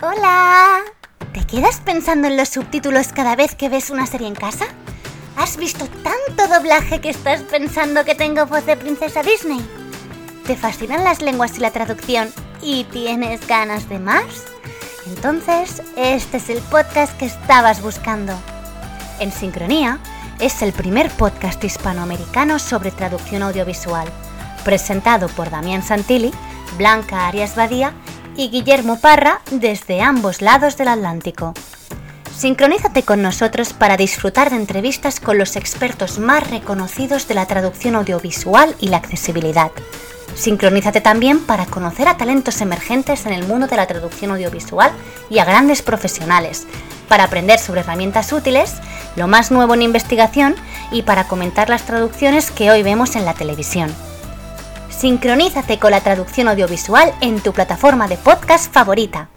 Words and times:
Hola. 0.00 0.82
¿Te 1.32 1.44
quedas 1.44 1.80
pensando 1.80 2.28
en 2.28 2.36
los 2.36 2.50
subtítulos 2.50 3.08
cada 3.08 3.34
vez 3.34 3.56
que 3.56 3.68
ves 3.68 3.90
una 3.90 4.06
serie 4.06 4.28
en 4.28 4.36
casa? 4.36 4.66
¿Has 5.36 5.56
visto 5.56 5.88
tanto 6.04 6.54
doblaje 6.54 7.00
que 7.00 7.10
estás 7.10 7.42
pensando 7.42 8.04
que 8.04 8.14
tengo 8.14 8.46
voz 8.46 8.64
de 8.64 8.76
princesa 8.76 9.24
Disney? 9.24 9.60
¿Te 10.46 10.54
fascinan 10.54 11.02
las 11.02 11.20
lenguas 11.20 11.58
y 11.58 11.62
la 11.62 11.72
traducción 11.72 12.28
y 12.62 12.84
tienes 12.84 13.44
ganas 13.48 13.88
de 13.88 13.98
más? 13.98 14.46
Entonces, 15.04 15.82
este 15.96 16.36
es 16.36 16.48
el 16.48 16.58
podcast 16.58 17.18
que 17.18 17.26
estabas 17.26 17.82
buscando. 17.82 18.38
En 19.18 19.32
Sincronía 19.32 19.98
es 20.38 20.62
el 20.62 20.72
primer 20.72 21.10
podcast 21.10 21.64
hispanoamericano 21.64 22.60
sobre 22.60 22.92
traducción 22.92 23.42
audiovisual, 23.42 24.06
presentado 24.64 25.26
por 25.26 25.50
Damián 25.50 25.82
Santilli, 25.82 26.32
Blanca 26.76 27.26
Arias 27.26 27.56
Badía 27.56 27.92
y 28.38 28.50
Guillermo 28.50 29.00
Parra 29.00 29.40
desde 29.50 30.00
ambos 30.00 30.40
lados 30.40 30.76
del 30.76 30.88
Atlántico. 30.88 31.54
Sincronízate 32.34 33.02
con 33.02 33.20
nosotros 33.20 33.72
para 33.72 33.96
disfrutar 33.96 34.50
de 34.50 34.56
entrevistas 34.56 35.18
con 35.18 35.38
los 35.38 35.56
expertos 35.56 36.20
más 36.20 36.48
reconocidos 36.48 37.26
de 37.26 37.34
la 37.34 37.46
traducción 37.46 37.96
audiovisual 37.96 38.76
y 38.78 38.88
la 38.88 38.98
accesibilidad. 38.98 39.72
Sincronízate 40.36 41.00
también 41.00 41.40
para 41.40 41.66
conocer 41.66 42.06
a 42.06 42.16
talentos 42.16 42.60
emergentes 42.60 43.26
en 43.26 43.32
el 43.32 43.44
mundo 43.44 43.66
de 43.66 43.76
la 43.76 43.88
traducción 43.88 44.30
audiovisual 44.30 44.92
y 45.28 45.40
a 45.40 45.44
grandes 45.44 45.82
profesionales, 45.82 46.68
para 47.08 47.24
aprender 47.24 47.58
sobre 47.58 47.80
herramientas 47.80 48.32
útiles, 48.32 48.74
lo 49.16 49.26
más 49.26 49.50
nuevo 49.50 49.74
en 49.74 49.82
investigación 49.82 50.54
y 50.92 51.02
para 51.02 51.24
comentar 51.24 51.68
las 51.68 51.82
traducciones 51.86 52.52
que 52.52 52.70
hoy 52.70 52.84
vemos 52.84 53.16
en 53.16 53.24
la 53.24 53.34
televisión. 53.34 53.92
Sincronízate 54.98 55.78
con 55.78 55.92
la 55.92 56.00
traducción 56.00 56.48
audiovisual 56.48 57.14
en 57.20 57.38
tu 57.38 57.52
plataforma 57.52 58.08
de 58.08 58.16
podcast 58.16 58.72
favorita. 58.72 59.28